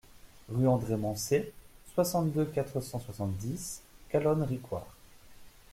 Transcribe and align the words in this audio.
Rue 0.49 0.67
André 0.67 0.97
Mancey, 0.97 1.45
soixante-deux, 1.93 2.45
quatre 2.45 2.81
cent 2.81 2.99
soixante-dix 2.99 3.83
Calonne-Ricouart 4.09 4.87